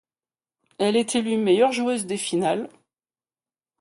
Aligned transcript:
Elle 0.79 0.95
est 0.95 1.13
élue 1.13 1.37
meilleure 1.37 1.73
joueuse 1.73 2.07
des 2.07 2.17
Finales. 2.17 2.69